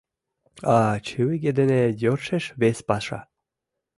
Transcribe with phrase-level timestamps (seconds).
[0.75, 0.77] А
[1.07, 3.19] чывиге дене йӧршеш вес паша.